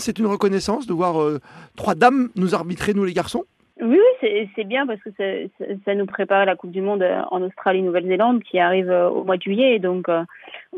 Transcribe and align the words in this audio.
C'est 0.00 0.18
une 0.18 0.26
reconnaissance 0.26 0.86
de 0.86 0.92
voir 0.92 1.20
euh, 1.20 1.38
trois 1.76 1.94
dames 1.94 2.30
nous 2.36 2.54
arbitrer, 2.54 2.94
nous 2.94 3.04
les 3.04 3.12
garçons? 3.12 3.44
Oui, 3.82 3.98
c'est 4.20 4.64
bien 4.64 4.86
parce 4.86 5.00
que 5.00 5.10
ça, 5.86 5.94
nous 5.94 6.04
prépare 6.04 6.44
la 6.44 6.54
Coupe 6.54 6.70
du 6.70 6.82
Monde 6.82 7.02
en 7.30 7.40
Australie-Nouvelle-Zélande 7.40 8.42
qui 8.42 8.58
arrive 8.58 8.90
au 8.90 9.24
mois 9.24 9.38
de 9.38 9.42
juillet. 9.42 9.78
Donc, 9.78 10.06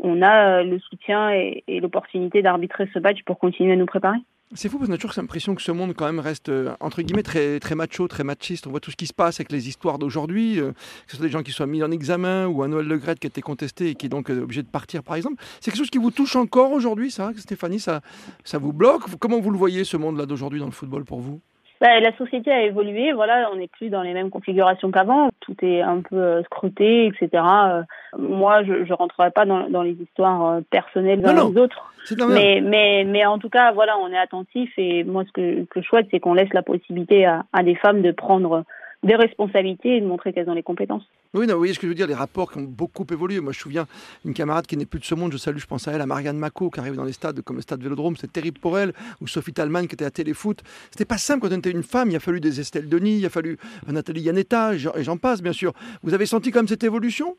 on 0.01 0.21
a 0.21 0.63
le 0.63 0.79
soutien 0.79 1.29
et, 1.33 1.65
et 1.67 1.81
l'opportunité 1.81 2.41
d'arbitrer 2.41 2.87
ce 2.93 2.99
match 2.99 3.17
pour 3.25 3.39
continuer 3.39 3.73
à 3.73 3.75
nous 3.75 3.85
préparer. 3.85 4.19
C'est 4.55 4.69
fou 4.69 4.77
parce 4.77 4.87
qu'on 4.87 4.93
a 4.93 4.97
toujours 4.97 5.13
l'impression 5.17 5.55
que 5.55 5.63
ce 5.63 5.71
monde 5.71 5.93
quand 5.95 6.05
même 6.05 6.19
reste 6.19 6.49
euh, 6.49 6.75
entre 6.79 7.01
guillemets 7.01 7.23
très, 7.23 7.59
très 7.59 7.73
macho, 7.73 8.07
très 8.07 8.23
machiste. 8.23 8.67
On 8.67 8.69
voit 8.69 8.79
tout 8.79 8.91
ce 8.91 8.95
qui 8.95 9.07
se 9.07 9.13
passe 9.13 9.39
avec 9.39 9.51
les 9.51 9.67
histoires 9.67 9.97
d'aujourd'hui, 9.97 10.59
euh, 10.59 10.71
que 10.71 11.11
ce 11.11 11.17
soit 11.17 11.25
des 11.25 11.31
gens 11.31 11.41
qui 11.41 11.51
soient 11.51 11.65
mis 11.65 11.81
en 11.81 11.89
examen 11.89 12.45
ou 12.45 12.61
un 12.61 12.67
Noël 12.67 12.85
Le 12.85 12.97
Gret 12.97 13.15
qui 13.15 13.25
a 13.25 13.29
été 13.29 13.41
contesté 13.41 13.89
et 13.89 13.95
qui 13.95 14.05
est 14.05 14.09
donc 14.09 14.29
euh, 14.29 14.43
obligé 14.43 14.61
de 14.61 14.67
partir 14.67 15.01
par 15.01 15.15
exemple. 15.15 15.41
C'est 15.59 15.71
quelque 15.71 15.79
chose 15.79 15.89
qui 15.89 15.97
vous 15.97 16.11
touche 16.11 16.35
encore 16.35 16.71
aujourd'hui, 16.71 17.09
ça, 17.09 17.31
Stéphanie 17.35 17.79
ça, 17.79 18.01
ça 18.43 18.59
vous 18.59 18.73
bloque? 18.73 19.03
Comment 19.19 19.39
vous 19.39 19.49
le 19.49 19.57
voyez 19.57 19.83
ce 19.85 19.97
monde-là 19.97 20.27
d'aujourd'hui 20.27 20.59
dans 20.59 20.67
le 20.67 20.71
football 20.71 21.03
pour 21.03 21.19
vous? 21.19 21.41
Bah, 21.83 21.99
la 21.99 22.15
société 22.15 22.49
a 22.49 22.61
évolué, 22.61 23.11
voilà, 23.11 23.49
on 23.51 23.57
n'est 23.57 23.67
plus 23.67 23.89
dans 23.89 24.03
les 24.03 24.13
mêmes 24.13 24.29
configurations 24.29 24.89
qu'avant, 24.89 25.31
tout 25.41 25.53
est 25.61 25.81
un 25.81 25.99
peu 25.99 26.15
euh, 26.15 26.43
scruté, 26.43 27.07
etc. 27.07 27.43
Euh, 27.43 27.83
moi, 28.17 28.63
je 28.63 28.71
ne 28.71 28.93
rentrerai 28.93 29.31
pas 29.31 29.43
dans, 29.43 29.69
dans, 29.69 29.81
les 29.81 29.97
histoires 30.01 30.45
euh, 30.45 30.61
personnelles 30.69 31.21
des 31.21 31.59
autres. 31.59 31.93
Mais, 32.29 32.61
mais, 32.63 33.03
mais 33.03 33.25
en 33.25 33.37
tout 33.37 33.49
cas, 33.49 33.73
voilà, 33.73 33.97
on 33.97 34.07
est 34.13 34.17
attentif 34.17 34.71
et 34.77 35.03
moi, 35.03 35.25
ce 35.27 35.31
que, 35.33 35.65
que 35.65 35.81
je 35.81 35.85
souhaite, 35.85 36.07
c'est 36.09 36.21
qu'on 36.21 36.35
laisse 36.35 36.53
la 36.53 36.61
possibilité 36.61 37.25
à, 37.25 37.43
à 37.51 37.63
des 37.63 37.75
femmes 37.75 38.01
de 38.01 38.13
prendre 38.13 38.63
des 39.03 39.15
responsabilités 39.15 39.97
et 39.97 40.01
de 40.01 40.05
montrer 40.05 40.33
qu'elles 40.33 40.49
ont 40.49 40.53
les 40.53 40.63
compétences. 40.63 41.03
Oui, 41.33 41.47
non, 41.47 41.53
vous 41.53 41.59
voyez 41.59 41.73
ce 41.73 41.79
que 41.79 41.87
je 41.87 41.89
veux 41.89 41.95
dire, 41.95 42.07
les 42.07 42.13
rapports 42.13 42.51
qui 42.51 42.59
ont 42.59 42.63
beaucoup 42.63 43.05
évolué. 43.11 43.39
Moi, 43.39 43.51
je 43.51 43.57
me 43.57 43.61
souviens 43.63 43.85
d'une 44.23 44.33
camarade 44.33 44.65
qui 44.65 44.77
n'est 44.77 44.85
plus 44.85 44.99
de 44.99 45.05
ce 45.05 45.15
monde, 45.15 45.31
je 45.31 45.37
salue, 45.37 45.57
je 45.57 45.67
pense 45.67 45.87
à 45.87 45.91
elle, 45.91 46.01
à 46.01 46.05
Marianne 46.05 46.37
Mako, 46.37 46.69
qui 46.69 46.79
arrive 46.79 46.95
dans 46.95 47.03
les 47.03 47.11
stades 47.11 47.41
comme 47.41 47.57
le 47.57 47.61
stade 47.61 47.81
Vélodrome, 47.81 48.15
c'était 48.15 48.41
terrible 48.41 48.59
pour 48.59 48.77
elle, 48.77 48.93
ou 49.21 49.27
Sophie 49.27 49.53
Talman 49.53 49.87
qui 49.87 49.95
était 49.95 50.05
à 50.05 50.11
Téléfoot. 50.11 50.61
C'était 50.91 51.05
pas 51.05 51.17
simple 51.17 51.41
quand 51.41 51.53
on 51.53 51.59
était 51.59 51.71
une 51.71 51.83
femme, 51.83 52.11
il 52.11 52.15
a 52.15 52.19
fallu 52.19 52.39
des 52.39 52.59
Estelle 52.59 52.87
Denis, 52.87 53.17
il 53.17 53.25
a 53.25 53.29
fallu 53.29 53.57
Nathalie 53.87 54.21
Yanetta, 54.21 54.73
et 54.75 55.03
j'en 55.03 55.17
passe, 55.17 55.41
bien 55.41 55.53
sûr. 55.53 55.73
Vous 56.03 56.13
avez 56.13 56.25
senti 56.25 56.51
comme 56.51 56.67
cette 56.67 56.83
évolution? 56.83 57.35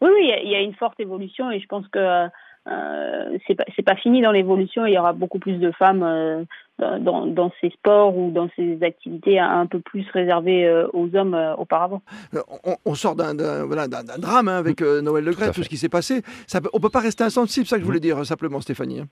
Oui, 0.00 0.10
oui, 0.12 0.32
il 0.44 0.50
y 0.50 0.54
a 0.54 0.60
une 0.60 0.74
forte 0.74 0.98
évolution 1.00 1.50
et 1.50 1.60
je 1.60 1.66
pense 1.66 1.86
que 1.88 2.28
euh, 2.68 3.38
c'est 3.46 3.54
pas, 3.54 3.64
pas 3.86 3.96
fini 3.96 4.20
dans 4.20 4.32
l'évolution. 4.32 4.84
Il 4.84 4.92
y 4.92 4.98
aura 4.98 5.12
beaucoup 5.12 5.38
plus 5.38 5.58
de 5.58 5.70
femmes 5.72 6.02
euh, 6.02 6.44
dans, 7.00 7.26
dans, 7.26 7.52
ces 7.60 7.70
sports 7.70 8.16
ou 8.16 8.30
dans 8.30 8.48
ces 8.56 8.82
activités 8.82 9.38
un 9.38 9.66
peu 9.66 9.80
plus 9.80 10.08
réservées 10.12 10.66
euh, 10.66 10.88
aux 10.92 11.14
hommes 11.14 11.34
euh, 11.34 11.54
auparavant. 11.56 12.02
On, 12.84 12.94
sort 12.94 13.16
d'un 13.16 13.34
voilà, 13.64 13.88
drame 13.88 14.48
hein, 14.48 14.58
avec 14.58 14.80
Noël 14.80 15.24
Le 15.24 15.34
tout, 15.34 15.52
tout 15.52 15.62
ce 15.62 15.68
qui 15.68 15.76
s'est 15.76 15.88
passé. 15.88 16.22
Ça, 16.46 16.60
on 16.72 16.80
peut 16.80 16.90
pas 16.90 17.00
rester 17.00 17.24
insensible, 17.24 17.66
ça 17.66 17.76
que 17.76 17.82
je 17.82 17.86
voulais 17.86 18.00
dire 18.00 18.24
simplement, 18.24 18.60
Stéphanie. 18.60 19.00
Hein. 19.00 19.08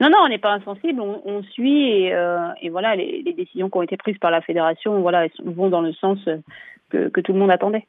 Non, 0.00 0.08
non, 0.08 0.18
on 0.24 0.28
n'est 0.28 0.38
pas 0.38 0.52
insensible, 0.52 1.00
on, 1.00 1.42
suit 1.42 1.90
et, 1.90 2.14
et 2.62 2.70
voilà, 2.70 2.96
les, 2.96 3.20
les, 3.22 3.34
décisions 3.34 3.68
qui 3.68 3.76
ont 3.76 3.82
été 3.82 3.98
prises 3.98 4.16
par 4.16 4.30
la 4.30 4.40
fédération 4.40 4.98
voilà, 5.02 5.26
vont 5.44 5.68
dans 5.68 5.82
le 5.82 5.92
sens 5.92 6.18
que, 6.88 7.08
que 7.08 7.20
tout 7.20 7.34
le 7.34 7.38
monde 7.38 7.50
attendait. 7.50 7.86